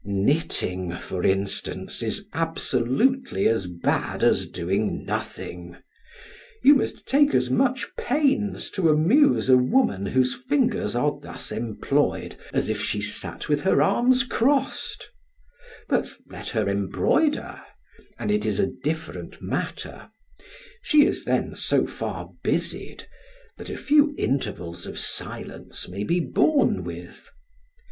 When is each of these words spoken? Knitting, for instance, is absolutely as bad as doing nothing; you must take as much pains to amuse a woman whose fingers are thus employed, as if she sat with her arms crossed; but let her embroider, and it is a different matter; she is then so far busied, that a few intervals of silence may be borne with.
Knitting, 0.03 0.95
for 0.95 1.23
instance, 1.23 2.01
is 2.01 2.25
absolutely 2.33 3.47
as 3.47 3.67
bad 3.67 4.23
as 4.23 4.47
doing 4.47 5.05
nothing; 5.05 5.77
you 6.63 6.73
must 6.73 7.05
take 7.05 7.35
as 7.35 7.51
much 7.51 7.87
pains 7.97 8.71
to 8.71 8.89
amuse 8.89 9.47
a 9.47 9.57
woman 9.57 10.07
whose 10.07 10.33
fingers 10.33 10.95
are 10.95 11.19
thus 11.21 11.51
employed, 11.51 12.35
as 12.51 12.67
if 12.67 12.81
she 12.81 12.99
sat 12.99 13.47
with 13.47 13.61
her 13.61 13.83
arms 13.83 14.23
crossed; 14.23 15.07
but 15.87 16.11
let 16.31 16.49
her 16.49 16.67
embroider, 16.67 17.61
and 18.17 18.31
it 18.31 18.43
is 18.43 18.59
a 18.59 18.65
different 18.81 19.39
matter; 19.39 20.09
she 20.81 21.05
is 21.05 21.25
then 21.25 21.55
so 21.55 21.85
far 21.85 22.31
busied, 22.41 23.07
that 23.59 23.69
a 23.69 23.77
few 23.77 24.15
intervals 24.17 24.87
of 24.87 24.97
silence 24.97 25.87
may 25.87 26.03
be 26.03 26.19
borne 26.19 26.83
with. 26.83 27.29